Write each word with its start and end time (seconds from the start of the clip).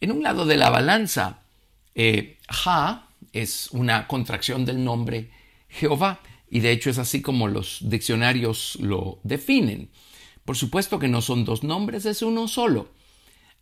En 0.00 0.12
un 0.12 0.22
lado 0.22 0.44
de 0.44 0.56
la 0.56 0.70
balanza, 0.70 1.42
eh, 1.94 2.38
Ja 2.48 3.08
es 3.32 3.70
una 3.72 4.06
contracción 4.06 4.64
del 4.64 4.84
nombre 4.84 5.30
Jehová 5.68 6.20
y 6.50 6.60
de 6.60 6.70
hecho 6.70 6.90
es 6.90 6.98
así 6.98 7.22
como 7.22 7.48
los 7.48 7.78
diccionarios 7.82 8.76
lo 8.80 9.18
definen. 9.22 9.90
Por 10.44 10.56
supuesto 10.56 10.98
que 10.98 11.08
no 11.08 11.22
son 11.22 11.44
dos 11.44 11.64
nombres, 11.64 12.04
es 12.04 12.22
uno 12.22 12.48
solo. 12.48 12.88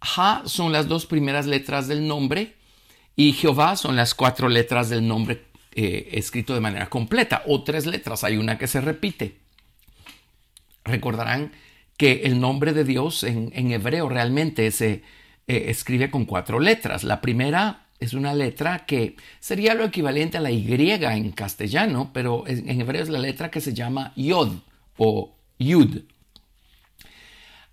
Ja 0.00 0.42
son 0.46 0.72
las 0.72 0.88
dos 0.88 1.06
primeras 1.06 1.46
letras 1.46 1.86
del 1.86 2.06
nombre 2.06 2.56
y 3.16 3.32
Jehová 3.32 3.76
son 3.76 3.94
las 3.94 4.14
cuatro 4.14 4.48
letras 4.48 4.90
del 4.90 5.06
nombre 5.06 5.46
eh, 5.76 6.08
escrito 6.12 6.54
de 6.54 6.60
manera 6.60 6.90
completa 6.90 7.42
o 7.46 7.62
tres 7.62 7.86
letras, 7.86 8.24
hay 8.24 8.36
una 8.36 8.58
que 8.58 8.66
se 8.66 8.80
repite. 8.80 9.43
Recordarán 10.84 11.52
que 11.96 12.22
el 12.24 12.40
nombre 12.40 12.72
de 12.72 12.84
Dios 12.84 13.22
en, 13.24 13.50
hebreo 13.72 14.08
realmente 14.08 14.70
se 14.70 15.02
eh, 15.46 15.64
escribe 15.68 16.10
con 16.10 16.24
cuatro 16.24 16.60
letras. 16.60 17.04
La 17.04 17.20
primera 17.20 17.86
es 18.00 18.14
una 18.14 18.34
letra 18.34 18.84
que 18.86 19.16
sería 19.40 19.74
lo 19.74 19.84
equivalente 19.84 20.38
a 20.38 20.40
la 20.40 20.50
Y 20.50 20.66
en 20.90 21.32
castellano, 21.32 22.10
pero 22.12 22.44
en 22.46 22.80
hebreo 22.80 23.02
es 23.02 23.08
la 23.08 23.20
letra 23.20 23.50
que 23.50 23.60
se 23.60 23.72
llama 23.72 24.12
Yod 24.16 24.58
o 24.98 25.34
Yud. 25.58 26.02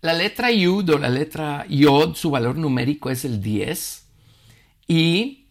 La 0.01 0.13
letra 0.13 0.51
Yud 0.51 0.89
o 0.89 0.97
la 0.97 1.09
letra 1.09 1.65
Yod, 1.67 2.15
su 2.15 2.31
valor 2.31 2.57
numérico 2.57 3.09
es 3.09 3.25
el 3.25 3.41
10 3.41 4.07
y 4.87 5.45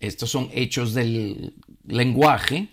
estos 0.00 0.30
son 0.30 0.50
hechos 0.52 0.94
del 0.94 1.54
lenguaje 1.86 2.68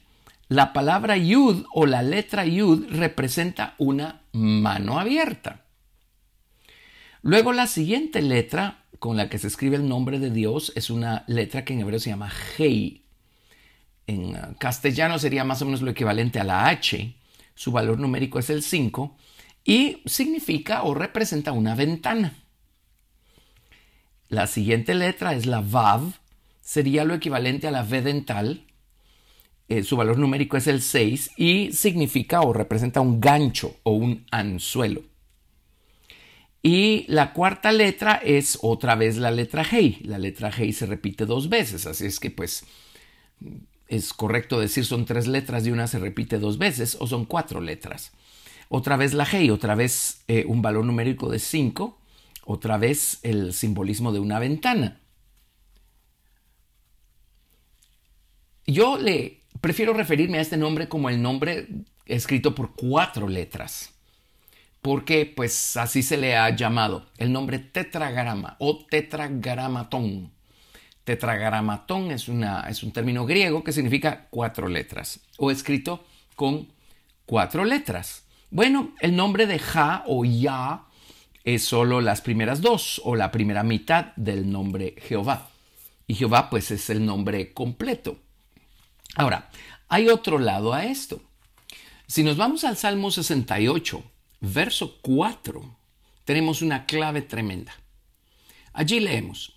la 0.48 0.74
palabra 0.74 1.18
yud 1.18 1.66
o 1.74 1.86
la 1.86 2.02
letra 2.04 2.46
yud 2.46 2.86
representa 2.90 3.76
una 3.78 4.22
mano 4.32 5.00
abierta. 5.00 5.66
Luego 7.22 7.54
la 7.54 7.66
siguiente 7.66 8.22
letra 8.22 8.84
con 9.00 9.18
la 9.18 9.30
que 9.30 9.40
se 9.40 9.48
escribe 9.48 9.76
el 9.78 9.88
nombre 9.88 10.20
de 10.20 10.30
Dios 10.30 10.72
es 10.76 10.90
una 10.90 11.24
letra 11.28 11.66
que 11.66 11.74
en 11.74 11.80
hebreo 11.80 12.00
se 12.00 12.12
llama 12.12 12.32
Hei. 12.58 13.04
En 14.08 14.36
uh, 14.36 14.56
castellano 14.60 15.18
sería 15.18 15.44
más 15.44 15.62
o 15.62 15.66
menos 15.66 15.82
lo 15.82 15.90
equivalente 15.90 16.40
a 16.40 16.44
la 16.44 16.68
H. 16.68 17.16
Su 17.56 17.72
valor 17.72 18.00
numérico 18.00 18.38
es 18.38 18.52
el 18.52 18.62
5 18.62 19.18
y 19.64 20.04
significa 20.06 20.84
o 20.84 20.94
representa 20.94 21.52
una 21.52 21.74
ventana. 21.74 22.36
La 24.30 24.46
siguiente 24.46 24.94
letra 24.94 25.34
es 25.34 25.48
la 25.48 25.62
Vav, 25.62 26.14
sería 26.62 27.04
lo 27.04 27.16
equivalente 27.16 27.68
a 27.68 27.72
la 27.72 27.84
V 27.84 28.02
dental 28.02 28.66
eh, 29.68 29.84
su 29.84 29.98
valor 29.98 30.18
numérico 30.18 30.58
es 30.58 30.68
el 30.68 30.82
6 30.82 31.32
y 31.38 31.72
significa 31.72 32.42
o 32.42 32.54
representa 32.54 33.02
un 33.02 33.20
gancho 33.20 33.76
o 33.84 33.92
un 33.92 34.26
anzuelo. 34.32 35.04
Y 36.62 37.06
la 37.08 37.34
cuarta 37.34 37.72
letra 37.72 38.16
es 38.24 38.58
otra 38.62 38.96
vez 38.96 39.18
la 39.18 39.32
letra 39.32 39.64
G. 39.64 40.02
La 40.02 40.18
letra 40.18 40.52
G 40.52 40.72
se 40.72 40.86
repite 40.86 41.26
dos 41.26 41.50
veces, 41.50 41.86
así 41.86 42.06
es 42.06 42.20
que 42.20 42.32
pues 42.32 42.66
es 43.88 44.14
correcto 44.14 44.60
decir 44.60 44.86
son 44.86 45.06
tres 45.06 45.28
letras 45.28 45.66
y 45.66 45.72
una 45.72 45.88
se 45.88 46.00
repite 46.00 46.40
dos 46.40 46.58
veces 46.58 46.98
o 47.00 47.08
son 47.08 47.26
cuatro 47.26 47.62
letras. 47.62 48.12
Otra 48.70 48.98
vez 48.98 49.14
la 49.14 49.26
G, 49.26 49.52
otra 49.52 49.76
vez 49.76 50.24
eh, 50.28 50.44
un 50.48 50.62
valor 50.62 50.86
numérico 50.86 51.30
de 51.30 51.40
5, 51.40 52.00
otra 52.46 52.78
vez 52.78 53.20
el 53.22 53.54
simbolismo 53.54 54.12
de 54.12 54.20
una 54.20 54.40
ventana. 54.40 55.02
Yo 58.66 58.98
le 58.98 59.45
Prefiero 59.62 59.94
referirme 59.94 60.38
a 60.38 60.42
este 60.42 60.58
nombre 60.58 60.88
como 60.88 61.10
el 61.10 61.22
nombre 61.22 61.68
escrito 62.06 62.54
por 62.54 62.76
cuatro 62.76 63.28
letras, 63.28 63.94
porque 64.82 65.26
pues 65.26 65.78
así 65.78 66.04
se 66.04 66.18
le 66.18 66.36
ha 66.36 66.50
llamado, 66.56 67.08
el 67.18 67.32
nombre 67.32 67.60
tetragrama 67.60 68.58
o 68.60 68.86
tetragramatón. 68.86 70.32
Tetragramatón 71.04 72.12
es, 72.12 72.28
una, 72.28 72.62
es 72.62 72.84
un 72.84 72.92
término 72.92 73.26
griego 73.26 73.64
que 73.64 73.72
significa 73.72 74.28
cuatro 74.30 74.68
letras, 74.68 75.20
o 75.38 75.52
escrito 75.52 76.04
con 76.36 76.68
cuatro 77.26 77.64
letras. 77.64 78.26
Bueno, 78.50 78.94
el 79.00 79.16
nombre 79.16 79.48
de 79.48 79.60
Ja 79.60 80.04
o 80.08 80.26
Ya 80.26 80.86
es 81.44 81.64
solo 81.64 82.02
las 82.02 82.22
primeras 82.22 82.62
dos 82.62 83.02
o 83.04 83.16
la 83.16 83.32
primera 83.32 83.64
mitad 83.64 84.14
del 84.16 84.52
nombre 84.52 84.96
Jehová. 84.98 85.50
Y 86.08 86.16
Jehová 86.16 86.50
pues 86.50 86.72
es 86.72 86.90
el 86.90 87.06
nombre 87.06 87.54
completo. 87.54 88.20
Ahora, 89.14 89.50
hay 89.88 90.10
otro 90.10 90.40
lado 90.40 90.74
a 90.74 90.86
esto. 90.86 91.22
Si 92.08 92.24
nos 92.24 92.38
vamos 92.38 92.64
al 92.64 92.78
Salmo 92.78 93.12
68, 93.12 94.04
verso 94.42 94.98
4, 95.02 95.78
tenemos 96.24 96.62
una 96.62 96.86
clave 96.86 97.22
tremenda. 97.22 97.74
Allí 98.74 99.00
leemos, 99.00 99.56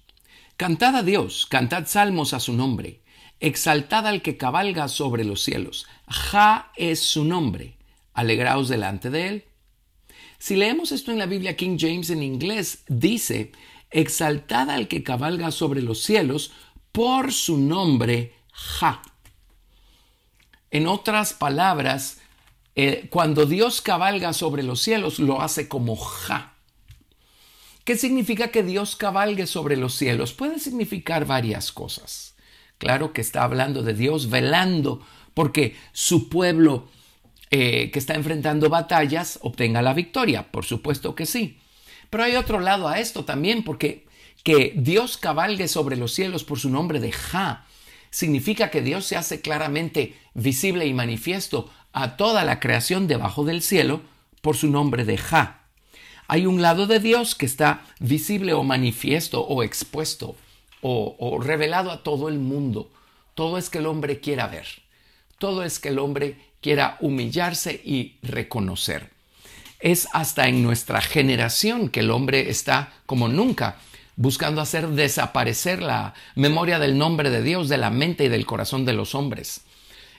Cantad 0.59 0.97
a 0.97 1.03
Dios, 1.05 1.47
cantad 1.47 1.87
salmos 1.87 2.35
a 2.35 2.41
su 2.41 2.53
nombre, 2.53 3.01
exaltad 3.39 4.09
al 4.09 4.23
que 4.23 4.37
cabalga 4.37 4.89
sobre 4.89 5.23
los 5.23 5.41
cielos. 5.43 5.87
Ja 6.09 6.73
es 6.75 6.99
su 6.99 7.25
nombre, 7.25 7.79
alegraos 8.13 8.69
delante 8.69 9.09
de 9.09 9.29
él. 9.29 9.45
Si 10.41 10.57
leemos 10.57 10.91
esto 10.91 11.13
en 11.13 11.19
la 11.21 11.27
Biblia 11.27 11.57
King 11.57 11.77
James 11.79 12.11
en 12.11 12.25
inglés, 12.25 12.83
dice, 12.89 13.53
exaltad 13.91 14.69
al 14.69 14.89
que 14.89 15.05
cabalga 15.05 15.53
sobre 15.53 15.81
los 15.81 16.03
cielos 16.03 16.51
por 16.91 17.33
su 17.33 17.57
nombre, 17.57 18.35
Ja. 18.51 19.01
En 20.71 20.87
otras 20.87 21.33
palabras, 21.33 22.19
eh, 22.75 23.09
cuando 23.11 23.47
Dios 23.47 23.81
cabalga 23.81 24.33
sobre 24.33 24.63
los 24.63 24.81
cielos, 24.81 25.19
lo 25.19 25.41
hace 25.41 25.69
como 25.69 25.97
ja. 25.97 26.55
¿Qué 27.85 27.97
significa 27.97 28.49
que 28.49 28.63
Dios 28.63 28.97
cabalgue 28.97 29.47
sobre 29.47 29.77
los 29.77 29.95
cielos? 29.95 30.35
Puede 30.35 30.59
significar 30.59 31.25
varias 31.25 31.73
cosas. 31.73 32.35
Claro 32.77 33.13
que 33.13 33.23
está 33.23 33.43
hablando 33.43 33.83
de 33.83 33.95
Dios 33.95 34.29
velando 34.29 35.01
porque 35.35 35.77
su 35.93 36.29
pueblo 36.29 36.89
eh, 37.51 37.91
que 37.91 37.99
está 37.99 38.15
enfrentando 38.15 38.69
batallas 38.69 39.39
obtenga 39.43 39.81
la 39.81 39.95
victoria. 39.95 40.51
Por 40.53 40.67
supuesto 40.67 41.15
que 41.15 41.25
sí. 41.25 41.59
Pero 42.11 42.25
hay 42.25 42.37
otro 42.37 42.61
lado 42.61 42.89
a 42.89 42.99
esto 42.99 43.25
también 43.25 43.65
porque 43.65 44.07
que 44.45 44.75
Dios 44.77 45.17
cabalgue 45.17 45.67
sobre 45.67 45.97
los 45.97 46.13
cielos 46.13 46.45
por 46.45 46.59
su 46.59 46.71
nombre 46.71 47.01
de 47.01 47.13
Ja 47.13 47.67
significa 48.11 48.71
que 48.71 48.83
Dios 48.83 49.07
se 49.07 49.17
hace 49.17 49.41
claramente 49.41 50.17
visible 50.35 50.87
y 50.87 50.95
manifiesto 50.95 51.71
a 51.93 52.17
toda 52.17 52.45
la 52.45 52.61
creación 52.61 53.09
debajo 53.09 53.45
del 53.45 53.63
cielo 53.63 54.03
por 54.41 54.57
su 54.57 54.69
nombre 54.69 55.05
de 55.05 55.19
Ja. 55.19 55.63
Hay 56.27 56.47
un 56.47 56.61
lado 56.63 56.87
de 56.87 57.01
Dios 57.01 57.35
que 57.35 57.47
está 57.47 57.85
visible 58.01 58.53
o 58.53 58.63
manifiesto 58.63 59.41
o 59.41 59.63
expuesto 59.63 60.37
o, 60.83 61.17
o 61.19 61.41
revelado 61.41 61.91
a 61.91 62.03
todo 62.03 62.29
el 62.29 62.39
mundo. 62.39 62.91
Todo 63.35 63.59
es 63.59 63.71
que 63.71 63.79
el 63.79 63.87
hombre 63.87 64.21
quiera 64.21 64.47
ver. 64.47 64.67
Todo 65.39 65.65
es 65.65 65.79
que 65.79 65.89
el 65.89 65.99
hombre 65.99 66.37
quiera 66.61 66.99
humillarse 67.01 67.81
y 67.85 68.17
reconocer. 68.23 69.11
Es 69.81 70.09
hasta 70.13 70.49
en 70.49 70.63
nuestra 70.63 71.01
generación 71.01 71.89
que 71.89 72.01
el 72.01 72.11
hombre 72.11 72.51
está 72.51 72.93
como 73.07 73.29
nunca 73.29 73.79
buscando 74.19 74.61
hacer 74.61 74.89
desaparecer 74.89 75.81
la 75.81 76.13
memoria 76.35 76.81
del 76.81 76.99
nombre 76.99 77.31
de 77.31 77.41
Dios 77.41 77.69
de 77.69 77.79
la 77.79 77.91
mente 77.91 78.25
y 78.25 78.29
del 78.29 78.47
corazón 78.47 78.85
de 78.85 78.93
los 78.93 79.15
hombres. 79.15 79.61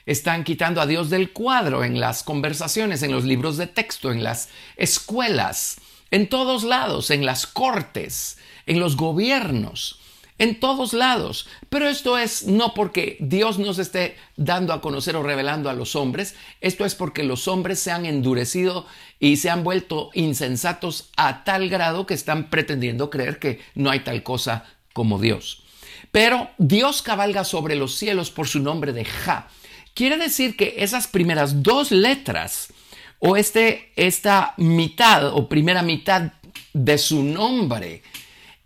Están 0.06 0.42
quitando 0.42 0.80
a 0.80 0.86
Dios 0.86 1.10
del 1.10 1.32
cuadro 1.32 1.84
en 1.84 2.00
las 2.00 2.22
conversaciones, 2.22 3.02
en 3.02 3.12
los 3.12 3.24
libros 3.24 3.58
de 3.58 3.66
texto, 3.66 4.10
en 4.10 4.24
las 4.24 4.48
escuelas, 4.76 5.82
en 6.10 6.30
todos 6.30 6.64
lados, 6.64 7.10
en 7.10 7.26
las 7.26 7.46
cortes, 7.46 8.38
en 8.64 8.80
los 8.80 8.96
gobiernos 8.96 9.99
en 10.40 10.58
todos 10.58 10.94
lados. 10.94 11.46
Pero 11.68 11.86
esto 11.86 12.16
es 12.18 12.46
no 12.46 12.72
porque 12.72 13.18
Dios 13.20 13.58
nos 13.58 13.78
esté 13.78 14.16
dando 14.36 14.72
a 14.72 14.80
conocer 14.80 15.14
o 15.14 15.22
revelando 15.22 15.68
a 15.68 15.74
los 15.74 15.94
hombres, 15.94 16.34
esto 16.62 16.86
es 16.86 16.94
porque 16.94 17.22
los 17.24 17.46
hombres 17.46 17.78
se 17.78 17.92
han 17.92 18.06
endurecido 18.06 18.86
y 19.20 19.36
se 19.36 19.50
han 19.50 19.62
vuelto 19.62 20.10
insensatos 20.14 21.10
a 21.16 21.44
tal 21.44 21.68
grado 21.68 22.06
que 22.06 22.14
están 22.14 22.48
pretendiendo 22.48 23.10
creer 23.10 23.38
que 23.38 23.60
no 23.74 23.90
hay 23.90 24.00
tal 24.00 24.22
cosa 24.22 24.64
como 24.94 25.18
Dios. 25.20 25.62
Pero 26.10 26.48
Dios 26.56 27.02
cabalga 27.02 27.44
sobre 27.44 27.74
los 27.74 27.94
cielos 27.94 28.30
por 28.30 28.48
su 28.48 28.60
nombre 28.60 28.94
de 28.94 29.04
Ja. 29.04 29.48
Quiere 29.92 30.16
decir 30.16 30.56
que 30.56 30.76
esas 30.78 31.06
primeras 31.06 31.62
dos 31.62 31.90
letras 31.90 32.72
o 33.18 33.36
este, 33.36 33.92
esta 33.94 34.54
mitad 34.56 35.34
o 35.34 35.50
primera 35.50 35.82
mitad 35.82 36.32
de 36.72 36.96
su 36.96 37.22
nombre 37.22 38.02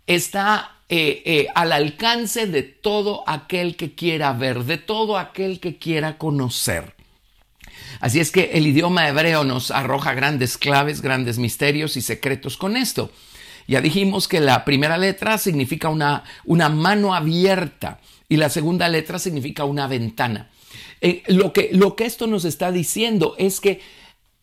está 0.07 0.74
eh, 0.87 1.23
eh, 1.25 1.47
al 1.55 1.71
alcance 1.71 2.45
de 2.45 2.61
todo 2.61 3.23
aquel 3.27 3.75
que 3.75 3.95
quiera 3.95 4.33
ver, 4.33 4.63
de 4.65 4.77
todo 4.77 5.17
aquel 5.17 5.59
que 5.59 5.77
quiera 5.77 6.17
conocer. 6.17 6.93
Así 7.99 8.19
es 8.19 8.31
que 8.31 8.51
el 8.53 8.67
idioma 8.67 9.07
hebreo 9.07 9.43
nos 9.43 9.71
arroja 9.71 10.13
grandes 10.13 10.57
claves, 10.57 11.01
grandes 11.01 11.39
misterios 11.39 11.97
y 11.97 12.01
secretos 12.01 12.57
con 12.57 12.77
esto. 12.77 13.11
Ya 13.67 13.81
dijimos 13.81 14.27
que 14.27 14.39
la 14.39 14.63
primera 14.63 14.97
letra 14.97 15.37
significa 15.37 15.89
una, 15.89 16.23
una 16.43 16.69
mano 16.69 17.15
abierta 17.15 17.99
y 18.29 18.37
la 18.37 18.49
segunda 18.49 18.87
letra 18.87 19.17
significa 19.17 19.65
una 19.65 19.87
ventana. 19.87 20.49
Eh, 21.01 21.23
lo, 21.27 21.51
que, 21.51 21.69
lo 21.71 21.95
que 21.95 22.05
esto 22.05 22.27
nos 22.27 22.45
está 22.45 22.71
diciendo 22.71 23.35
es 23.37 23.59
que 23.59 23.81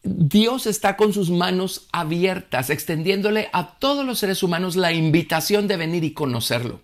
Dios 0.05 0.67
está 0.67 0.97
con 0.97 1.13
sus 1.13 1.31
manos 1.31 1.87
abiertas, 1.93 2.71
extendiéndole 2.71 3.49
a 3.53 3.79
todos 3.79 4.05
los 4.05 4.19
seres 4.19 4.43
humanos 4.43 4.75
la 4.75 4.93
invitación 4.93 5.69
de 5.69 5.77
venir 5.77 6.03
y 6.03 6.13
conocerlo. 6.13 6.81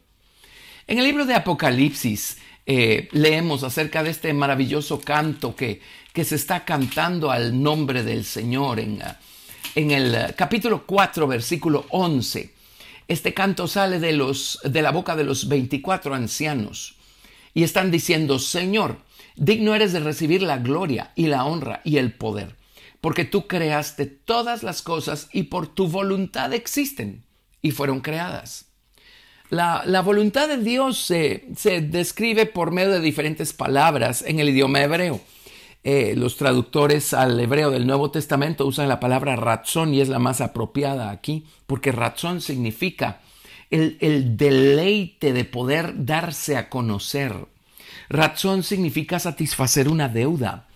En 0.87 0.99
el 0.99 1.05
libro 1.05 1.26
de 1.26 1.35
Apocalipsis 1.35 2.38
eh, 2.65 3.09
leemos 3.11 3.65
acerca 3.65 4.05
de 4.05 4.11
este 4.11 4.32
maravilloso 4.32 5.00
canto 5.00 5.56
que, 5.56 5.81
que, 6.12 6.25
se 6.25 6.37
está 6.37 6.65
cantando 6.65 7.32
al 7.32 7.61
nombre 7.61 8.05
del 8.05 8.25
Señor 8.25 8.79
en, 8.79 9.03
en 9.75 9.91
el 9.91 10.35
capítulo 10.37 10.87
4, 10.87 11.26
versículo 11.26 11.87
11. 11.91 12.55
Este 13.09 13.35
canto 13.35 13.67
sale 13.67 13.99
de, 13.99 14.12
los, 14.12 14.61
de 14.62 14.81
la 14.81 14.93
boca 14.93 15.17
de 15.17 15.25
los 15.25 15.49
24 15.49 16.15
ancianos 16.15 16.94
y 17.53 17.65
están 17.65 17.91
diciendo, 17.91 18.38
Señor, 18.38 18.99
digno 19.35 19.75
eres 19.75 19.93
de 19.93 20.00
recibir 20.00 20.43
la 20.43 20.59
gloria 20.59 21.11
y 21.17 21.26
la 21.26 21.44
honra 21.44 21.81
y 21.82 21.97
el 21.97 22.12
poder 22.12 22.57
porque 23.00 23.25
tú 23.25 23.47
creaste 23.47 24.06
todas 24.06 24.62
las 24.62 24.83
cosas 24.83 25.29
y 25.33 25.45
por 25.45 25.69
tu 25.69 25.89
voluntad 25.89 26.53
existen 26.53 27.25
y 27.62 27.71
fueron 27.71 28.00
creadas. 28.00 28.67
La, 29.50 30.03
voluntad 30.03 30.49
de 30.49 30.59
Dios 30.59 30.99
se, 30.99 31.47
describe 31.89 32.45
por 32.45 32.71
medio 32.71 32.93
de 32.93 33.00
diferentes 33.00 33.53
palabras 33.55 34.23
en 34.27 34.41
el 34.41 34.50
idioma 34.50 34.83
hebreo. 34.83 35.21
Eh, 35.85 36.15
los 36.17 36.37
traductores 36.37 37.15
al 37.15 37.39
hebreo 37.41 37.71
del 37.71 37.87
Nuevo 37.87 38.11
Testamento 38.11 38.67
usan 38.67 38.89
la 38.89 39.01
palabra 39.01 39.37
razón 39.37 39.94
y 39.94 40.03
es 40.03 40.09
la 40.09 40.19
más 40.19 40.43
apropiada 40.43 41.11
aquí, 41.11 41.47
porque 41.67 41.93
razón 41.93 42.43
significa 42.43 43.21
el, 43.71 43.97
el 44.01 44.37
deleite 44.37 45.33
de 45.33 45.44
poder 45.44 46.05
darse 46.05 46.56
a 46.59 46.69
conocer. 46.69 47.35
Razón 48.11 48.62
significa 48.62 49.19
satisfacer 49.19 49.89
una 49.89 50.09
deuda. 50.09 50.69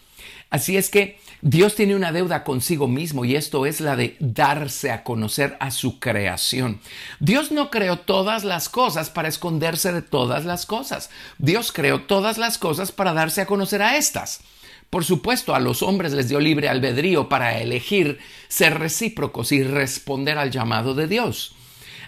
Así 0.49 0.79
es 0.79 0.89
que 0.89 1.19
Dios 1.45 1.75
tiene 1.75 1.97
una 1.97 2.13
deuda 2.13 2.45
consigo 2.45 2.87
mismo 2.87 3.25
y 3.25 3.35
esto 3.35 3.67
es 3.67 3.81
la 3.81 3.97
de 3.97 4.17
darse 4.21 4.93
a 4.93 5.03
conocer 5.03 5.57
a 5.59 5.73
su 5.73 5.99
creación. 5.99 6.81
Dios 7.19 7.51
no 7.51 7.69
creó 7.69 7.99
todas 7.99 8.45
las 8.45 8.69
cosas 8.69 9.11
para 9.11 9.27
esconderse 9.27 9.93
de 9.93 10.03
todas 10.03 10.45
las 10.45 10.67
cosas. 10.67 11.11
Dios 11.39 11.73
creó 11.73 12.03
todas 12.03 12.39
las 12.39 12.59
cosas 12.59 12.93
para 12.93 13.13
darse 13.13 13.41
a 13.41 13.47
conocer 13.47 13.83
a 13.83 13.97
estas. 13.97 14.43
Por 14.89 15.05
supuesto, 15.05 15.57
a 15.57 15.59
los 15.59 15.83
hombres 15.83 16.13
les 16.13 16.29
dio 16.29 16.39
libre 16.39 16.69
albedrío 16.69 17.29
para 17.29 17.59
elegir 17.59 18.21
ser 18.47 18.79
recíprocos 18.79 19.51
y 19.51 19.65
responder 19.65 20.39
al 20.39 20.53
llamado 20.53 20.95
de 20.95 21.09
Dios. 21.09 21.57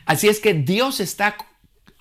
Así 0.06 0.28
es 0.28 0.38
que 0.38 0.54
Dios 0.54 1.00
está 1.00 1.36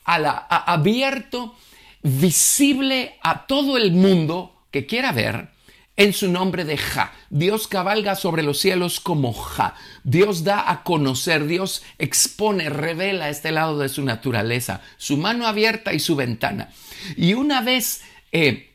abierto, 0.06 1.56
visible 2.04 3.18
a 3.24 3.48
todo 3.48 3.78
el 3.78 3.92
mundo 3.92 4.56
que 4.70 4.86
quiera 4.86 5.12
ver 5.12 5.53
en 5.96 6.14
su 6.14 6.30
nombre 6.30 6.66
de 6.66 6.78
Ja. 6.78 7.14
Dios 7.30 7.68
cabalga 7.68 8.16
sobre 8.16 8.44
los 8.44 8.60
cielos 8.60 9.00
como 9.00 9.34
Ja. 9.34 9.76
Dios 10.04 10.44
da 10.44 10.70
a 10.70 10.84
conocer, 10.84 11.46
Dios 11.46 11.84
expone, 12.00 12.70
revela 12.70 13.30
este 13.30 13.52
lado 13.52 13.78
de 13.80 13.90
su 13.90 14.04
naturaleza, 14.04 14.82
su 14.98 15.18
mano 15.18 15.48
abierta 15.48 15.94
y 15.94 16.00
su 16.00 16.16
ventana. 16.16 16.70
Y 17.16 17.34
una 17.34 17.62
vez 17.62 18.02
eh, 18.32 18.72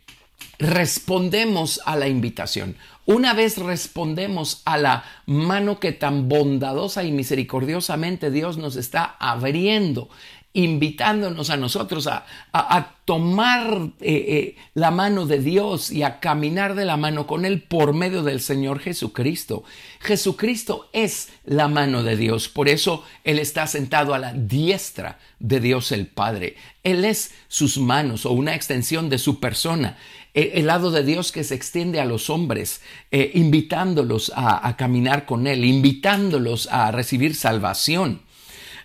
respondemos 0.59 1.81
a 1.85 1.97
la 1.97 2.09
invitación, 2.09 2.77
una 3.07 3.33
vez 3.33 3.57
respondemos 3.57 4.61
a 4.67 4.77
la 4.77 5.05
mano 5.25 5.81
que 5.81 5.93
tan 5.93 6.29
bondadosa 6.29 7.05
y 7.05 7.11
misericordiosamente 7.11 8.31
Dios 8.31 8.59
nos 8.59 8.77
está 8.77 9.17
abriendo 9.19 10.11
invitándonos 10.59 11.51
a 11.51 11.57
nosotros 11.57 12.09
a, 12.09 12.95
tomar 13.05 13.93
eh, 14.01 14.25
eh, 14.29 14.57
la 14.75 14.91
mano 14.91 15.25
de 15.25 15.39
Dios 15.39 15.91
y 15.91 16.03
a 16.03 16.21
caminar 16.21 16.75
de 16.75 16.85
la 16.85 16.99
mano 16.99 17.27
con 17.27 17.47
Él 17.47 17.63
por 17.63 17.95
medio 17.95 18.23
del 18.23 18.41
Señor 18.41 18.81
Jesucristo. 18.81 19.65
Jesucristo 20.01 20.91
es 20.93 21.31
la 21.47 21.69
mano 21.69 22.03
de 22.03 22.17
Dios, 22.17 22.49
por 22.49 22.69
eso 22.69 23.05
Él 23.25 23.39
está 23.39 23.67
sentado 23.67 24.13
a 24.13 24.19
la 24.19 24.35
diestra 24.35 25.19
de 25.39 25.61
Dios 25.61 25.91
el 25.93 26.07
Padre. 26.07 26.57
Él 26.83 27.05
es 27.05 27.33
sus 27.47 27.79
manos 27.79 28.27
o 28.27 28.33
una 28.33 28.55
extensión 28.55 29.09
de 29.09 29.19
su 29.19 29.41
persona 29.41 29.97
e, 30.35 30.53
el 30.55 30.67
lado 30.67 30.91
de 30.91 31.05
Dios 31.05 31.33
que 31.33 31.45
se 31.45 31.55
extiende 31.55 32.01
a 32.01 32.05
los 32.05 32.31
hombres, 32.31 32.83
eh, 33.11 33.31
invitándolos 33.35 34.33
a, 34.35 34.77
caminar 34.77 35.25
con 35.25 35.47
Él, 35.47 35.65
invitándolos 35.65 36.69
a 36.71 36.91
recibir 36.91 37.35
salvación. 37.35 38.23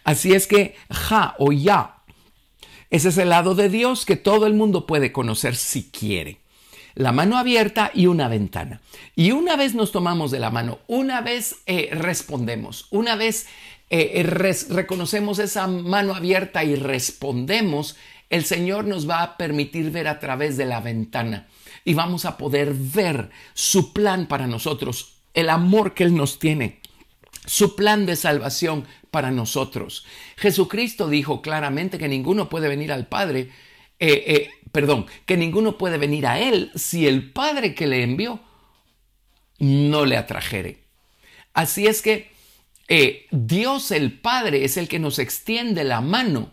Así 0.04 0.34
es 0.34 0.48
que 0.48 0.76
ja 0.90 1.36
o 1.40 1.52
ya, 1.52 2.04
ese 2.94 3.10
es 3.10 3.18
el 3.18 3.30
lado 3.30 3.56
de 3.56 3.70
Dios 3.70 4.06
que 4.06 4.18
todo 4.18 4.46
el 4.46 4.54
mundo 4.54 4.86
puede 4.86 5.12
conocer 5.12 5.56
si 5.56 5.90
quiere. 5.90 6.38
La 6.94 7.12
mano 7.12 7.40
abierta 7.40 7.90
y 7.92 8.06
una 8.06 8.28
ventana. 8.28 8.82
Y 9.16 9.32
una 9.32 9.56
vez 9.56 9.74
nos 9.74 9.92
tomamos 9.92 10.30
de 10.30 10.40
la 10.40 10.52
mano, 10.52 10.78
una 10.86 11.22
vez 11.22 11.56
eh, 11.66 11.90
respondemos, 11.92 12.86
una 12.92 13.16
vez 13.16 13.48
eh, 13.90 14.22
eh, 14.22 14.56
reconocemos 14.70 15.40
esa 15.40 15.66
mano 15.66 16.14
abierta 16.14 16.64
y 16.64 16.76
respondemos, 16.76 17.96
el 18.30 18.46
Señor 18.46 18.86
nos 18.86 19.10
va 19.10 19.24
a 19.24 19.38
permitir 19.38 19.90
ver 19.90 20.08
a 20.08 20.20
través 20.20 20.56
de 20.56 20.66
la 20.66 20.80
ventana 20.80 21.48
y 21.84 21.96
vamos 21.96 22.26
a 22.26 22.38
poder 22.38 22.74
ver 22.76 23.32
su 23.56 23.92
plan 23.92 24.28
para 24.28 24.46
nosotros, 24.46 25.16
el 25.34 25.50
amor 25.50 25.96
que 25.96 26.04
Él 26.04 26.16
nos 26.16 26.38
tiene, 26.38 26.80
su 27.46 27.76
plan 27.76 28.06
de 28.06 28.16
salvación 28.16 28.86
para 29.14 29.30
nosotros. 29.30 30.08
Jesucristo 30.38 31.08
dijo 31.08 31.44
claramente 31.44 32.00
que 32.00 32.08
ninguno 32.08 32.50
puede 32.50 32.68
venir 32.68 32.92
al 32.92 33.06
Padre, 33.06 33.52
eh, 34.00 34.24
eh, 34.26 34.50
perdón, 34.72 35.06
que 35.28 35.38
ninguno 35.38 35.78
puede 35.78 36.00
venir 36.00 36.26
a 36.26 36.40
Él 36.40 36.72
si 36.74 37.08
el 37.08 37.32
Padre 37.32 37.76
que 37.76 37.86
le 37.86 38.02
envió 38.02 38.40
no 39.60 40.08
le 40.08 40.18
atrajere. 40.18 40.80
Así 41.54 41.86
es 41.86 42.02
que 42.02 42.32
eh, 42.88 43.28
Dios 43.30 43.92
el 43.92 44.20
Padre 44.20 44.66
es 44.66 44.78
el 44.78 44.88
que 44.88 44.98
nos 44.98 45.20
extiende 45.20 45.84
la 45.84 46.02
mano 46.02 46.52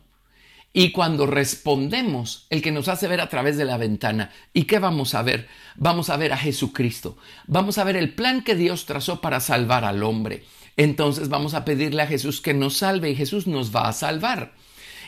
y 0.75 0.93
cuando 0.93 1.27
respondemos, 1.27 2.47
el 2.51 2.61
que 2.61 2.73
nos 2.73 2.89
hace 2.89 3.09
ver 3.09 3.23
a 3.23 3.31
través 3.31 3.57
de 3.57 3.65
la 3.65 3.79
ventana. 3.79 4.33
¿Y 4.53 4.65
qué 4.65 4.79
vamos 4.79 5.15
a 5.15 5.23
ver? 5.23 5.49
Vamos 5.77 6.11
a 6.11 6.19
ver 6.19 6.35
a 6.35 6.37
Jesucristo. 6.37 7.17
Vamos 7.47 7.79
a 7.79 7.85
ver 7.85 7.97
el 7.97 8.15
plan 8.15 8.45
que 8.45 8.55
Dios 8.55 8.85
trazó 8.85 9.23
para 9.23 9.41
salvar 9.41 9.87
al 9.87 10.03
hombre. 10.03 10.45
Entonces 10.81 11.29
vamos 11.29 11.53
a 11.53 11.67
pedirle 11.67 12.01
a 12.01 12.07
Jesús 12.07 12.41
que 12.41 12.55
nos 12.55 12.79
salve 12.79 13.11
y 13.11 13.15
Jesús 13.15 13.47
nos 13.47 13.77
va 13.77 13.87
a 13.87 13.93
salvar. 13.93 14.55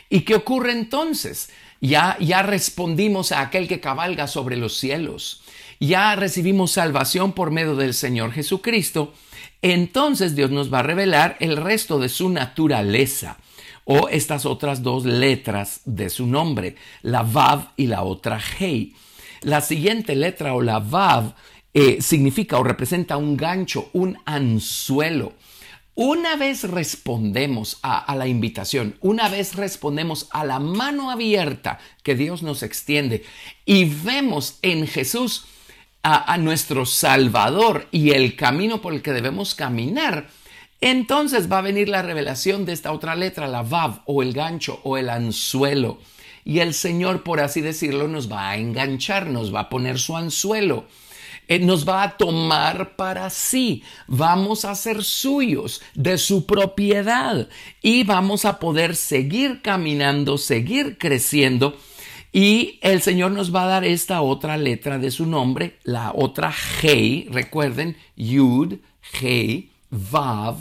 ¿Y 0.07 0.19
qué 0.19 0.35
ocurre 0.35 0.71
entonces? 0.71 1.49
Ya, 1.81 2.15
ya 2.19 2.43
respondimos 2.43 3.31
a 3.31 3.41
aquel 3.41 3.67
que 3.67 3.79
cabalga 3.79 4.27
sobre 4.27 4.55
los 4.55 4.77
cielos. 4.77 5.41
Ya 5.79 6.15
recibimos 6.15 6.73
salvación 6.73 7.31
por 7.31 7.49
medio 7.49 7.75
del 7.75 7.95
Señor 7.95 8.33
Jesucristo. 8.33 9.15
Entonces 9.63 10.35
Dios 10.35 10.51
nos 10.51 10.71
va 10.71 10.81
a 10.81 10.83
revelar 10.83 11.37
el 11.39 11.57
resto 11.57 11.97
de 11.97 12.09
su 12.09 12.29
naturaleza 12.29 13.39
o 13.83 14.09
estas 14.09 14.45
otras 14.45 14.83
dos 14.83 15.05
letras 15.05 15.81
de 15.85 16.11
su 16.11 16.27
nombre, 16.27 16.75
la 17.01 17.23
Vav 17.23 17.69
y 17.77 17.87
la 17.87 18.03
otra 18.03 18.39
Hei. 18.59 18.93
La 19.41 19.59
siguiente 19.59 20.15
letra 20.15 20.53
o 20.53 20.61
la 20.61 20.77
Vav 20.77 21.33
eh, 21.73 21.97
significa 21.99 22.59
o 22.59 22.63
representa 22.63 23.17
un 23.17 23.35
gancho, 23.35 23.89
un 23.93 24.19
anzuelo. 24.23 25.33
Una 25.95 26.35
vez 26.37 26.63
respondemos 26.63 27.77
a, 27.83 28.15
la 28.15 28.27
invitación, 28.27 28.95
una 28.99 29.29
vez 29.29 29.53
respondemos 29.53 30.27
a 30.31 30.43
la 30.43 30.57
mano 30.57 31.11
abierta 31.11 31.77
que 32.01 32.15
Dios 32.15 32.41
nos 32.41 32.63
extiende 32.63 33.23
y 33.63 33.85
vemos 33.85 34.57
en 34.63 34.87
Jesús 34.87 35.45
a, 36.01 36.35
nuestro 36.39 36.87
Salvador 36.87 37.87
y 37.91 38.09
el 38.09 38.35
camino 38.35 38.81
por 38.81 38.93
el 38.93 39.03
que 39.03 39.13
debemos 39.13 39.53
caminar, 39.53 40.29
entonces 40.81 41.49
va 41.49 41.59
a 41.59 41.61
venir 41.61 41.89
la 41.89 42.01
revelación 42.01 42.65
de 42.65 42.73
esta 42.73 42.91
otra 42.91 43.15
letra, 43.15 43.47
la 43.47 43.61
Vav 43.61 44.01
o 44.05 44.23
el 44.23 44.33
gancho 44.33 44.79
o 44.83 44.97
el 44.97 45.09
anzuelo. 45.11 45.99
Y 46.43 46.59
el 46.59 46.73
Señor, 46.73 47.23
por 47.23 47.39
así 47.39 47.61
decirlo, 47.61 48.07
nos 48.07 48.29
va 48.29 48.49
a 48.49 48.57
enganchar, 48.57 49.27
nos 49.27 49.53
va 49.53 49.61
a 49.61 49.69
poner 49.69 49.99
su 49.99 50.17
anzuelo. 50.17 50.87
Eh, 51.47 51.59
nos 51.59 51.87
va 51.87 52.03
a 52.03 52.17
tomar 52.17 52.95
para 52.95 53.29
sí, 53.29 53.83
vamos 54.07 54.63
a 54.65 54.75
ser 54.75 55.03
suyos, 55.03 55.81
de 55.93 56.17
su 56.17 56.45
propiedad 56.45 57.49
y 57.81 58.03
vamos 58.03 58.45
a 58.45 58.59
poder 58.59 58.95
seguir 58.95 59.61
caminando, 59.61 60.37
seguir 60.37 60.97
creciendo 60.97 61.77
Y 62.31 62.79
el 62.81 63.01
Señor 63.01 63.31
nos 63.31 63.53
va 63.53 63.63
a 63.63 63.67
dar 63.67 63.83
esta 63.83 64.21
otra 64.21 64.57
letra 64.57 64.97
de 64.97 65.11
su 65.11 65.25
nombre, 65.25 65.79
la 65.83 66.11
otra 66.15 66.51
Hei, 66.81 67.27
recuerden, 67.29 67.97
Yud, 68.15 68.75
Hei, 69.21 69.69
Vav, 69.89 70.57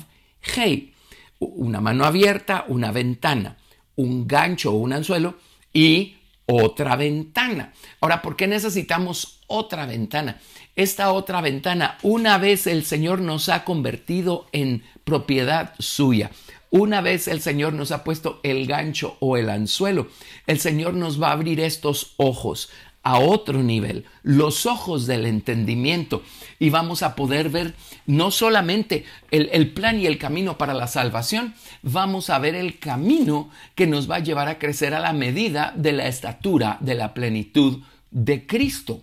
Hei. 0.55 0.93
Una 1.39 1.81
mano 1.81 2.05
abierta, 2.05 2.65
una 2.69 2.93
ventana, 2.93 3.57
un 3.97 4.27
gancho 4.29 4.73
o 4.73 4.77
un 4.77 4.93
anzuelo 4.93 5.37
y 5.73 6.17
otra 6.47 6.97
ventana. 6.97 7.73
Ahora, 8.01 8.21
¿por 8.23 8.37
qué 8.37 8.47
necesitamos 8.47 9.41
otra 9.47 9.87
ventana? 9.87 10.39
Esta 10.75 11.13
otra 11.13 11.43
ventana, 11.43 11.99
una 12.03 12.39
vez 12.39 12.67
el 12.67 12.85
Señor 12.85 13.21
nos 13.21 13.51
ha 13.51 13.65
convertido 13.65 14.47
en 14.53 14.83
propiedad 15.05 15.75
suya, 15.79 16.31
una 16.71 17.03
vez 17.03 17.29
el 17.29 17.43
Señor 17.43 17.75
nos 17.75 17.93
ha 17.93 18.03
puesto 18.05 18.41
el 18.43 18.67
gancho 18.67 19.19
o 19.21 19.37
el 19.37 19.51
anzuelo, 19.51 20.09
el 20.47 20.59
Señor 20.59 20.95
nos 20.95 21.21
va 21.21 21.29
a 21.29 21.33
abrir 21.33 21.61
estos 21.61 22.15
ojos 22.17 22.71
a 23.03 23.19
otro 23.19 23.63
nivel, 23.63 24.07
los 24.23 24.65
ojos 24.65 25.07
del 25.07 25.27
entendimiento, 25.27 26.23
y 26.59 26.71
vamos 26.71 27.03
a 27.03 27.17
poder 27.17 27.51
ver 27.51 27.75
no 28.07 28.31
solamente 28.31 29.05
el, 29.31 29.73
plan 29.73 30.01
y 30.01 30.07
el 30.07 30.17
camino 30.17 30.57
para 30.57 30.73
la 30.73 30.87
salvación, 30.87 31.55
vamos 31.83 32.31
a 32.31 32.39
ver 32.39 32.55
el 32.55 32.79
camino 32.79 33.51
que 33.75 33.87
nos 33.87 34.11
va 34.11 34.17
a 34.17 34.21
llevar 34.21 34.49
a 34.49 34.59
crecer 34.59 34.95
a 34.95 35.01
la 35.01 35.13
medida 35.13 35.75
de 35.77 35.93
la 35.93 36.07
estatura 36.07 36.79
de 36.81 36.95
la 36.95 37.13
plenitud 37.13 37.81
de 38.11 38.47
Cristo. 38.47 39.03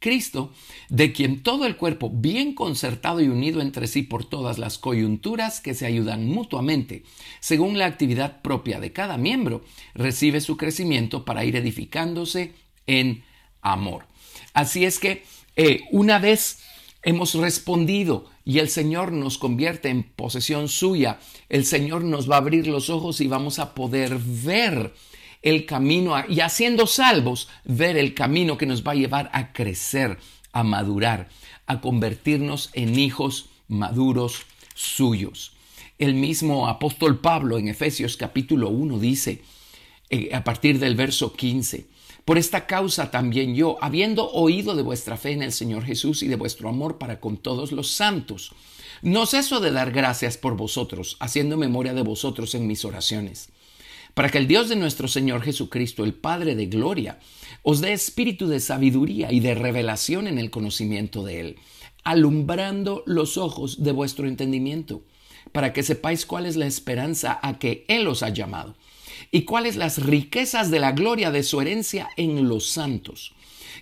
Cristo, 0.00 0.52
de 0.88 1.12
quien 1.12 1.42
todo 1.42 1.66
el 1.66 1.76
cuerpo, 1.76 2.10
bien 2.12 2.54
concertado 2.54 3.20
y 3.20 3.28
unido 3.28 3.60
entre 3.60 3.86
sí 3.86 4.02
por 4.02 4.24
todas 4.24 4.58
las 4.58 4.78
coyunturas 4.78 5.60
que 5.60 5.74
se 5.74 5.86
ayudan 5.86 6.26
mutuamente, 6.26 7.04
según 7.38 7.78
la 7.78 7.86
actividad 7.86 8.40
propia 8.40 8.80
de 8.80 8.92
cada 8.92 9.18
miembro, 9.18 9.62
recibe 9.94 10.40
su 10.40 10.56
crecimiento 10.56 11.24
para 11.24 11.44
ir 11.44 11.54
edificándose 11.54 12.54
en 12.86 13.22
amor. 13.60 14.06
Así 14.54 14.84
es 14.84 14.98
que 14.98 15.22
eh, 15.56 15.82
una 15.92 16.18
vez 16.18 16.62
hemos 17.02 17.34
respondido 17.34 18.30
y 18.44 18.58
el 18.58 18.68
Señor 18.68 19.12
nos 19.12 19.38
convierte 19.38 19.90
en 19.90 20.02
posesión 20.02 20.68
suya, 20.68 21.20
el 21.48 21.66
Señor 21.66 22.04
nos 22.04 22.28
va 22.30 22.36
a 22.36 22.38
abrir 22.38 22.66
los 22.66 22.88
ojos 22.88 23.20
y 23.20 23.28
vamos 23.28 23.58
a 23.58 23.74
poder 23.74 24.18
ver 24.18 24.94
el 25.42 25.64
camino 25.66 26.14
y 26.28 26.40
haciendo 26.40 26.86
salvos, 26.86 27.48
ver 27.64 27.96
el 27.96 28.14
camino 28.14 28.58
que 28.58 28.66
nos 28.66 28.86
va 28.86 28.92
a 28.92 28.96
llevar 28.96 29.30
a 29.32 29.52
crecer, 29.52 30.18
a 30.52 30.62
madurar, 30.62 31.28
a 31.66 31.80
convertirnos 31.80 32.70
en 32.74 32.98
hijos 32.98 33.46
maduros 33.68 34.42
suyos. 34.74 35.52
El 35.98 36.14
mismo 36.14 36.68
apóstol 36.68 37.20
Pablo 37.20 37.58
en 37.58 37.68
Efesios 37.68 38.16
capítulo 38.16 38.68
1 38.70 38.98
dice, 38.98 39.42
eh, 40.08 40.30
a 40.34 40.44
partir 40.44 40.78
del 40.78 40.94
verso 40.94 41.32
15, 41.34 41.86
por 42.24 42.36
esta 42.36 42.66
causa 42.66 43.10
también 43.10 43.54
yo, 43.54 43.78
habiendo 43.80 44.30
oído 44.30 44.74
de 44.76 44.82
vuestra 44.82 45.16
fe 45.16 45.32
en 45.32 45.42
el 45.42 45.52
Señor 45.52 45.84
Jesús 45.84 46.22
y 46.22 46.28
de 46.28 46.36
vuestro 46.36 46.68
amor 46.68 46.98
para 46.98 47.20
con 47.20 47.36
todos 47.36 47.72
los 47.72 47.90
santos, 47.90 48.52
no 49.02 49.24
ceso 49.24 49.60
de 49.60 49.72
dar 49.72 49.90
gracias 49.90 50.36
por 50.36 50.56
vosotros, 50.56 51.16
haciendo 51.20 51.56
memoria 51.56 51.94
de 51.94 52.02
vosotros 52.02 52.54
en 52.54 52.66
mis 52.66 52.84
oraciones 52.84 53.50
para 54.14 54.28
que 54.28 54.38
el 54.38 54.46
Dios 54.46 54.68
de 54.68 54.76
nuestro 54.76 55.08
Señor 55.08 55.42
Jesucristo, 55.42 56.04
el 56.04 56.14
Padre 56.14 56.54
de 56.54 56.66
Gloria, 56.66 57.18
os 57.62 57.80
dé 57.80 57.92
espíritu 57.92 58.48
de 58.48 58.60
sabiduría 58.60 59.32
y 59.32 59.40
de 59.40 59.54
revelación 59.54 60.26
en 60.26 60.38
el 60.38 60.50
conocimiento 60.50 61.24
de 61.24 61.40
Él, 61.40 61.56
alumbrando 62.04 63.02
los 63.06 63.36
ojos 63.36 63.82
de 63.82 63.92
vuestro 63.92 64.26
entendimiento, 64.26 65.02
para 65.52 65.72
que 65.72 65.82
sepáis 65.82 66.26
cuál 66.26 66.46
es 66.46 66.56
la 66.56 66.66
esperanza 66.66 67.38
a 67.42 67.58
que 67.58 67.84
Él 67.88 68.06
os 68.08 68.22
ha 68.22 68.30
llamado, 68.30 68.76
y 69.30 69.42
cuáles 69.42 69.76
las 69.76 70.02
riquezas 70.02 70.70
de 70.70 70.80
la 70.80 70.92
gloria 70.92 71.30
de 71.30 71.42
su 71.42 71.60
herencia 71.60 72.08
en 72.16 72.48
los 72.48 72.70
santos, 72.70 73.32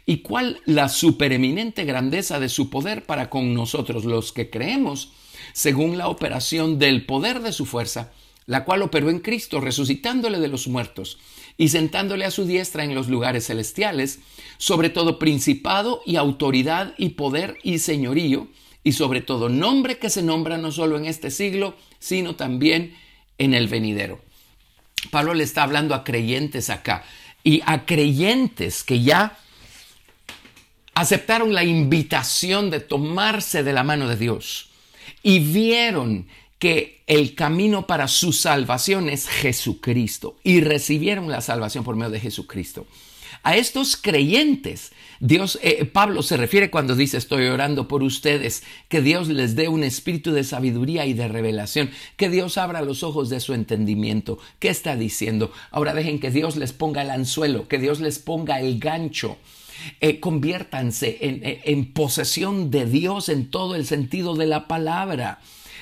y 0.06 0.18
cuál 0.18 0.60
la 0.64 0.88
supereminente 0.88 1.84
grandeza 1.84 2.40
de 2.40 2.48
su 2.48 2.70
poder 2.70 3.04
para 3.04 3.30
con 3.30 3.54
nosotros 3.54 4.04
los 4.04 4.32
que 4.32 4.50
creemos, 4.50 5.12
según 5.52 5.98
la 5.98 6.08
operación 6.08 6.78
del 6.78 7.06
poder 7.06 7.40
de 7.40 7.52
su 7.52 7.66
fuerza, 7.66 8.12
la 8.48 8.64
cual 8.64 8.80
operó 8.80 9.10
en 9.10 9.20
Cristo, 9.20 9.60
resucitándole 9.60 10.40
de 10.40 10.48
los 10.48 10.68
muertos 10.68 11.18
y 11.58 11.68
sentándole 11.68 12.24
a 12.24 12.30
su 12.30 12.46
diestra 12.46 12.82
en 12.82 12.94
los 12.94 13.08
lugares 13.08 13.46
celestiales, 13.46 14.20
sobre 14.56 14.88
todo 14.88 15.18
principado 15.18 16.00
y 16.06 16.16
autoridad 16.16 16.94
y 16.96 17.10
poder 17.10 17.58
y 17.62 17.78
señorío, 17.78 18.48
y 18.82 18.92
sobre 18.92 19.20
todo 19.20 19.50
nombre 19.50 19.98
que 19.98 20.08
se 20.08 20.22
nombra 20.22 20.56
no 20.56 20.72
solo 20.72 20.96
en 20.96 21.04
este 21.04 21.30
siglo, 21.30 21.76
sino 21.98 22.36
también 22.36 22.96
en 23.36 23.52
el 23.52 23.68
venidero. 23.68 24.18
Pablo 25.10 25.34
le 25.34 25.44
está 25.44 25.62
hablando 25.62 25.94
a 25.94 26.02
creyentes 26.02 26.70
acá, 26.70 27.04
y 27.44 27.60
a 27.66 27.84
creyentes 27.84 28.82
que 28.82 29.02
ya 29.02 29.36
aceptaron 30.94 31.52
la 31.52 31.64
invitación 31.64 32.70
de 32.70 32.80
tomarse 32.80 33.62
de 33.62 33.74
la 33.74 33.84
mano 33.84 34.08
de 34.08 34.16
Dios 34.16 34.70
y 35.22 35.38
vieron 35.40 36.26
que 36.58 37.02
el 37.06 37.34
camino 37.34 37.86
para 37.86 38.08
su 38.08 38.32
salvación 38.32 39.08
es 39.08 39.28
Jesucristo 39.28 40.36
y 40.42 40.60
recibieron 40.60 41.28
la 41.28 41.40
salvación 41.40 41.84
por 41.84 41.96
medio 41.96 42.10
de 42.10 42.20
Jesucristo. 42.20 42.86
A 43.44 43.56
estos 43.56 43.96
creyentes, 43.96 44.92
Dios, 45.20 45.60
eh, 45.62 45.84
Pablo 45.84 46.22
se 46.22 46.36
refiere 46.36 46.70
cuando 46.70 46.96
dice 46.96 47.16
estoy 47.16 47.46
orando 47.46 47.86
por 47.86 48.02
ustedes, 48.02 48.64
que 48.88 49.00
Dios 49.00 49.28
les 49.28 49.54
dé 49.54 49.68
un 49.68 49.84
espíritu 49.84 50.32
de 50.32 50.42
sabiduría 50.42 51.06
y 51.06 51.12
de 51.12 51.28
revelación, 51.28 51.90
que 52.16 52.28
Dios 52.30 52.58
abra 52.58 52.82
los 52.82 53.02
ojos 53.04 53.28
de 53.28 53.38
su 53.38 53.54
entendimiento. 53.54 54.38
¿Qué 54.58 54.68
está 54.68 54.96
diciendo? 54.96 55.52
Ahora 55.70 55.94
dejen 55.94 56.18
que 56.18 56.32
Dios 56.32 56.56
les 56.56 56.72
ponga 56.72 57.02
el 57.02 57.10
anzuelo, 57.10 57.68
que 57.68 57.78
Dios 57.78 58.00
les 58.00 58.18
ponga 58.18 58.60
el 58.60 58.80
gancho. 58.80 59.36
Eh, 60.00 60.18
conviértanse 60.18 61.18
en, 61.20 61.40
en 61.42 61.92
posesión 61.92 62.72
de 62.72 62.86
Dios 62.86 63.28
en 63.28 63.48
todo 63.48 63.76
el 63.76 63.86
sentido 63.86 64.34
de 64.34 64.46
la 64.46 64.66
palabra 64.66 65.38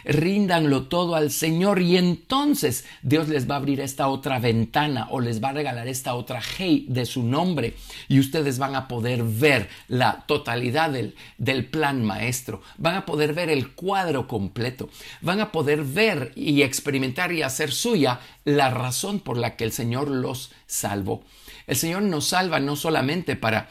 ríndanlo 0.07 0.85
todo 0.85 1.17
al 1.17 1.31
Señor 1.31 1.83
y 1.83 1.97
entonces 1.97 2.85
Dios 3.03 3.29
les 3.29 3.51
va 3.51 3.55
a 3.55 3.59
abrir 3.59 3.81
esta 3.81 4.09
otra 4.09 4.39
ventana 4.39 5.09
o 5.11 5.21
les 5.21 5.43
va 5.43 5.49
a 5.49 5.53
regalar 5.53 5.89
esta 5.89 6.15
otra 6.15 6.41
hey 6.41 6.87
de 6.89 7.05
su 7.07 7.23
nombre 7.23 7.75
y 8.09 8.21
ustedes 8.21 8.59
van 8.59 8.77
a 8.77 8.89
poder 8.89 9.25
ver 9.25 9.69
la 9.89 10.25
totalidad 10.27 10.91
del, 10.91 11.17
del 11.39 11.67
plan 11.67 12.05
maestro, 12.05 12.63
van 12.79 12.95
a 12.95 13.07
poder 13.07 13.35
ver 13.35 13.51
el 13.51 13.73
cuadro 13.73 14.29
completo, 14.29 14.89
van 15.21 15.41
a 15.41 15.51
poder 15.51 15.83
ver 15.83 16.33
y 16.37 16.63
experimentar 16.63 17.33
y 17.33 17.43
hacer 17.43 17.73
suya 17.73 18.21
la 18.45 18.71
razón 18.71 19.21
por 19.21 19.37
la 19.37 19.57
que 19.57 19.65
el 19.65 19.73
Señor 19.73 20.09
los 20.09 20.53
salvó. 20.67 21.25
El 21.67 21.77
Señor 21.77 22.03
nos 22.03 22.27
salva 22.27 22.61
no 22.61 22.77
solamente 22.77 23.35
para 23.35 23.69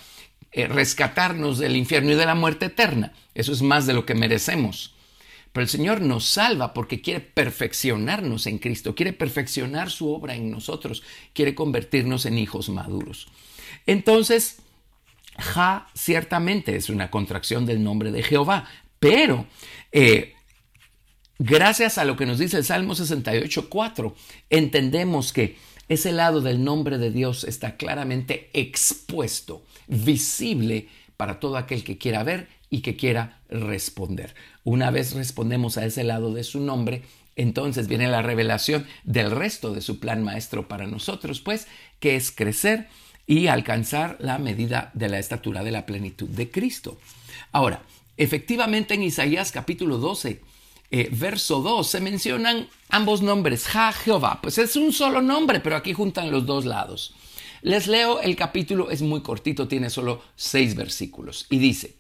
eh, 0.52 0.68
rescatarnos 0.68 1.60
del 1.60 1.78
infierno 1.78 2.12
y 2.12 2.16
de 2.16 2.26
la 2.26 2.36
muerte 2.36 2.66
eterna, 2.66 3.14
eso 3.34 3.54
es 3.54 3.62
más 3.62 3.86
de 3.86 3.94
lo 3.94 4.06
que 4.06 4.16
merecemos 4.16 4.95
pero 5.56 5.64
el 5.64 5.70
Señor 5.70 6.02
nos 6.02 6.26
salva 6.26 6.74
porque 6.74 7.00
quiere 7.00 7.22
perfeccionarnos 7.22 8.46
en 8.46 8.58
Cristo, 8.58 8.94
quiere 8.94 9.14
perfeccionar 9.14 9.90
su 9.90 10.12
obra 10.12 10.36
en 10.36 10.52
nosotros, 10.52 11.02
quiere 11.32 11.56
convertirnos 11.56 12.26
en 12.26 12.38
hijos 12.38 12.68
maduros. 12.68 13.30
Entonces, 13.86 14.58
Ja 15.38 15.88
ciertamente 15.94 16.76
es 16.76 16.90
una 16.90 17.10
contracción 17.10 17.66
del 17.66 17.82
nombre 17.82 18.12
de 18.12 18.22
Jehová, 18.22 18.68
pero 19.00 19.48
eh, 19.94 20.34
gracias 21.40 21.98
a 21.98 22.04
lo 22.04 22.18
que 22.18 22.26
nos 22.26 22.38
dice 22.38 22.58
el 22.58 22.66
Salmo 22.66 22.94
68.4, 22.94 24.14
entendemos 24.50 25.32
que 25.32 25.56
ese 25.88 26.12
lado 26.12 26.42
del 26.42 26.66
nombre 26.66 26.98
de 26.98 27.12
Dios 27.12 27.46
está 27.46 27.78
claramente 27.78 28.50
expuesto, 28.52 29.64
visible 29.88 30.90
para 31.18 31.40
todo 31.40 31.58
aquel 31.58 31.84
que 31.84 31.98
quiera 31.98 32.24
ver 32.24 32.48
y 32.70 32.82
que 32.82 32.96
quiera 32.96 33.40
responder. 33.50 34.36
Una 34.64 34.92
vez 34.92 35.14
respondemos 35.14 35.78
a 35.78 35.86
ese 35.86 36.04
lado 36.04 36.34
de 36.34 36.44
su 36.44 36.60
nombre, 36.60 37.04
entonces 37.36 37.88
viene 37.88 38.08
la 38.08 38.22
revelación 38.22 38.86
del 39.04 39.32
resto 39.32 39.74
de 39.74 39.82
su 39.82 40.00
plan 40.00 40.24
maestro 40.24 40.68
para 40.68 40.88
nosotros, 40.88 41.42
pues, 41.42 41.68
que 42.00 42.16
es 42.16 42.32
crecer 42.32 42.88
y 43.28 43.48
alcanzar 43.48 44.18
la 44.20 44.38
medida 44.38 44.92
de 44.94 45.10
la 45.10 45.20
estatura 45.20 45.64
de 45.64 45.72
la 45.72 45.86
plenitud 45.86 46.30
de 46.30 46.50
Cristo. 46.50 47.00
Ahora, 47.52 47.82
efectivamente 48.18 48.94
en 48.94 49.04
Isaías 49.04 49.52
capítulo 49.52 49.98
12, 49.98 50.42
eh, 50.92 51.10
verso 51.12 51.62
2, 51.62 51.88
se 51.88 52.00
mencionan 52.00 52.68
ambos 52.90 53.22
nombres, 53.22 53.68
Ja 53.68 53.92
Jehová, 53.92 54.40
pues 54.42 54.58
es 54.58 54.76
un 54.76 54.94
solo 54.94 55.22
nombre, 55.22 55.60
pero 55.60 55.76
aquí 55.76 55.94
juntan 55.94 56.32
los 56.32 56.46
dos 56.46 56.66
lados. 56.66 57.16
Les 57.66 57.88
leo 57.88 58.22
el 58.22 58.36
capítulo, 58.36 58.92
es 58.92 59.02
muy 59.02 59.24
cortito, 59.24 59.68
tiene 59.68 59.90
solo 59.90 60.22
seis 60.36 60.76
versículos. 60.76 61.48
Y 61.50 61.58
dice, 61.58 61.96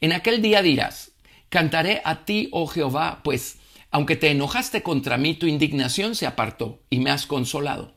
en 0.00 0.14
aquel 0.14 0.40
día 0.40 0.62
dirás, 0.62 1.10
cantaré 1.50 2.00
a 2.02 2.24
ti, 2.24 2.48
oh 2.50 2.66
Jehová, 2.66 3.20
pues 3.22 3.58
aunque 3.90 4.16
te 4.16 4.30
enojaste 4.30 4.82
contra 4.82 5.18
mí, 5.18 5.34
tu 5.34 5.44
indignación 5.44 6.14
se 6.14 6.26
apartó 6.26 6.80
y 6.88 7.00
me 7.00 7.10
has 7.10 7.26
consolado. 7.26 7.92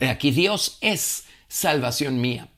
Aquí 0.00 0.30
Dios 0.30 0.78
es 0.80 1.24
salvación 1.48 2.20
mía. 2.20 2.50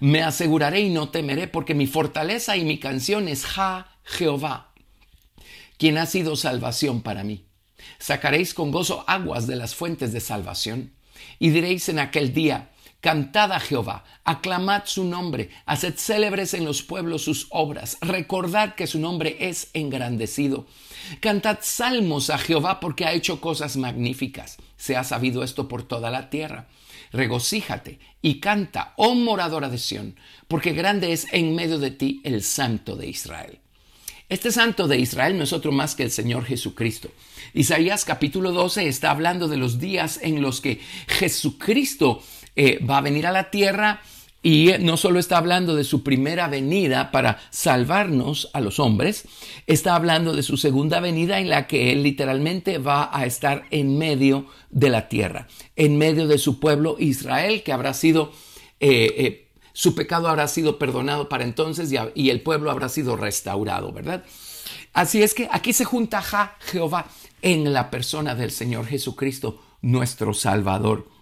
Me 0.00 0.22
aseguraré 0.22 0.80
y 0.80 0.88
no 0.88 1.10
temeré, 1.10 1.48
porque 1.48 1.74
mi 1.74 1.86
fortaleza 1.86 2.56
y 2.56 2.64
mi 2.64 2.78
canción 2.78 3.28
es 3.28 3.44
Ja 3.44 3.94
Jehová, 4.04 4.72
quien 5.76 5.98
ha 5.98 6.06
sido 6.06 6.34
salvación 6.34 7.02
para 7.02 7.24
mí. 7.24 7.44
Sacaréis 7.98 8.54
con 8.54 8.70
gozo 8.70 9.04
aguas 9.06 9.46
de 9.46 9.56
las 9.56 9.74
fuentes 9.74 10.14
de 10.14 10.20
salvación, 10.20 10.94
y 11.38 11.50
diréis 11.50 11.90
en 11.90 11.98
aquel 11.98 12.32
día, 12.32 12.70
Cantad 13.06 13.52
a 13.52 13.60
Jehová, 13.60 14.02
aclamad 14.24 14.82
su 14.86 15.04
nombre, 15.04 15.50
haced 15.64 15.94
célebres 15.96 16.54
en 16.54 16.64
los 16.64 16.82
pueblos 16.82 17.22
sus 17.22 17.46
obras, 17.50 17.98
recordad 18.00 18.74
que 18.74 18.88
su 18.88 18.98
nombre 18.98 19.36
es 19.38 19.70
engrandecido. 19.74 20.66
Cantad 21.20 21.58
salmos 21.62 22.30
a 22.30 22.38
Jehová 22.38 22.80
porque 22.80 23.04
ha 23.04 23.12
hecho 23.12 23.40
cosas 23.40 23.76
magníficas. 23.76 24.56
Se 24.76 24.96
ha 24.96 25.04
sabido 25.04 25.44
esto 25.44 25.68
por 25.68 25.84
toda 25.84 26.10
la 26.10 26.30
tierra. 26.30 26.66
Regocíjate 27.12 28.00
y 28.22 28.40
canta, 28.40 28.92
oh 28.96 29.14
moradora 29.14 29.68
de 29.68 29.78
Sión, 29.78 30.16
porque 30.48 30.72
grande 30.72 31.12
es 31.12 31.28
en 31.32 31.54
medio 31.54 31.78
de 31.78 31.92
ti 31.92 32.20
el 32.24 32.42
Santo 32.42 32.96
de 32.96 33.06
Israel. 33.06 33.60
Este 34.28 34.50
Santo 34.50 34.88
de 34.88 34.98
Israel 34.98 35.38
no 35.38 35.44
es 35.44 35.52
otro 35.52 35.70
más 35.70 35.94
que 35.94 36.02
el 36.02 36.10
Señor 36.10 36.44
Jesucristo. 36.44 37.12
Isaías 37.54 38.04
capítulo 38.04 38.50
12 38.50 38.88
está 38.88 39.12
hablando 39.12 39.46
de 39.46 39.56
los 39.56 39.78
días 39.78 40.18
en 40.20 40.42
los 40.42 40.60
que 40.60 40.80
Jesucristo 41.06 42.20
eh, 42.56 42.84
va 42.84 42.98
a 42.98 43.02
venir 43.02 43.26
a 43.26 43.32
la 43.32 43.50
tierra 43.50 44.00
y 44.46 44.70
no 44.78 44.96
solo 44.96 45.18
está 45.18 45.38
hablando 45.38 45.74
de 45.74 45.82
su 45.82 46.04
primera 46.04 46.46
venida 46.46 47.10
para 47.10 47.40
salvarnos 47.50 48.48
a 48.52 48.60
los 48.60 48.78
hombres, 48.78 49.24
está 49.66 49.96
hablando 49.96 50.34
de 50.34 50.44
su 50.44 50.56
segunda 50.56 51.00
venida 51.00 51.40
en 51.40 51.50
la 51.50 51.66
que 51.66 51.90
Él 51.90 52.04
literalmente 52.04 52.78
va 52.78 53.10
a 53.12 53.26
estar 53.26 53.64
en 53.72 53.98
medio 53.98 54.46
de 54.70 54.90
la 54.90 55.08
tierra, 55.08 55.48
en 55.74 55.98
medio 55.98 56.28
de 56.28 56.38
su 56.38 56.60
pueblo 56.60 56.94
Israel, 57.00 57.64
que 57.64 57.72
habrá 57.72 57.92
sido, 57.92 58.30
eh, 58.78 59.14
eh, 59.18 59.48
su 59.72 59.96
pecado 59.96 60.28
habrá 60.28 60.46
sido 60.46 60.78
perdonado 60.78 61.28
para 61.28 61.42
entonces 61.42 61.92
y, 62.14 62.30
el 62.30 62.40
pueblo 62.40 62.70
habrá 62.70 62.88
sido 62.88 63.16
restaurado, 63.16 63.90
¿verdad? 63.90 64.24
Así 64.92 65.24
es 65.24 65.34
que 65.34 65.48
aquí 65.50 65.72
se 65.72 65.84
junta 65.84 66.22
Jehová 66.60 67.06
en 67.42 67.72
la 67.72 67.90
persona 67.90 68.36
del 68.36 68.52
Señor 68.52 68.86
Jesucristo, 68.86 69.60
nuestro 69.82 70.34
Salvador. 70.34 71.15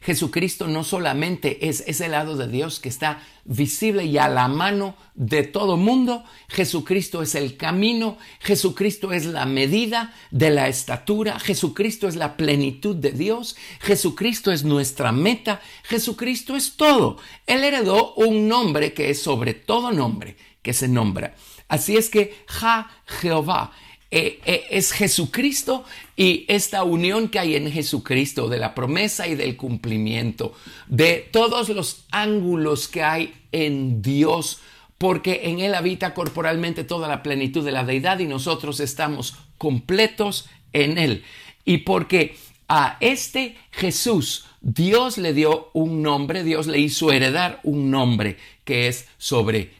Jesucristo 0.00 0.68
no 0.68 0.84
solamente 0.84 1.68
es 1.68 1.84
ese 1.86 2.08
lado 2.08 2.36
de 2.36 2.48
Dios 2.48 2.80
que 2.80 2.88
está 2.88 3.22
visible 3.44 4.04
y 4.04 4.18
a 4.18 4.28
la 4.28 4.48
mano 4.48 4.94
de 5.14 5.42
todo 5.42 5.76
mundo, 5.76 6.24
Jesucristo 6.48 7.22
es 7.22 7.34
el 7.34 7.56
camino, 7.56 8.18
Jesucristo 8.40 9.12
es 9.12 9.26
la 9.26 9.46
medida 9.46 10.14
de 10.30 10.50
la 10.50 10.68
estatura, 10.68 11.38
Jesucristo 11.40 12.08
es 12.08 12.16
la 12.16 12.36
plenitud 12.36 12.96
de 12.96 13.12
Dios, 13.12 13.56
Jesucristo 13.80 14.52
es 14.52 14.64
nuestra 14.64 15.12
meta, 15.12 15.60
Jesucristo 15.84 16.56
es 16.56 16.76
todo. 16.76 17.18
Él 17.46 17.64
heredó 17.64 18.14
un 18.14 18.48
nombre 18.48 18.92
que 18.92 19.10
es 19.10 19.22
sobre 19.22 19.54
todo 19.54 19.92
nombre 19.92 20.36
que 20.62 20.72
se 20.72 20.88
nombra. 20.88 21.34
Así 21.68 21.96
es 21.96 22.08
que 22.08 22.44
Ja 22.46 22.90
Jehová 23.06 23.72
eh, 24.10 24.40
eh, 24.46 24.66
es 24.70 24.92
Jesucristo 24.92 25.84
y 26.16 26.46
esta 26.48 26.82
unión 26.82 27.28
que 27.28 27.38
hay 27.38 27.56
en 27.56 27.70
Jesucristo 27.70 28.48
de 28.48 28.58
la 28.58 28.74
promesa 28.74 29.28
y 29.28 29.34
del 29.34 29.56
cumplimiento, 29.56 30.54
de 30.86 31.28
todos 31.30 31.68
los 31.68 32.06
ángulos 32.10 32.88
que 32.88 33.02
hay 33.02 33.34
en 33.52 34.00
Dios, 34.00 34.60
porque 34.96 35.42
en 35.44 35.60
Él 35.60 35.74
habita 35.74 36.14
corporalmente 36.14 36.84
toda 36.84 37.06
la 37.06 37.22
plenitud 37.22 37.64
de 37.64 37.72
la 37.72 37.84
deidad 37.84 38.18
y 38.18 38.26
nosotros 38.26 38.80
estamos 38.80 39.36
completos 39.58 40.48
en 40.72 40.96
Él. 40.96 41.22
Y 41.66 41.78
porque 41.78 42.34
a 42.66 42.96
este 43.00 43.58
Jesús 43.70 44.46
Dios 44.62 45.18
le 45.18 45.34
dio 45.34 45.70
un 45.74 46.02
nombre, 46.02 46.44
Dios 46.44 46.66
le 46.66 46.78
hizo 46.78 47.12
heredar 47.12 47.60
un 47.62 47.90
nombre 47.90 48.38
que 48.64 48.88
es 48.88 49.06
sobre 49.18 49.72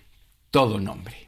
todo 0.51 0.79
nombre. 0.79 1.28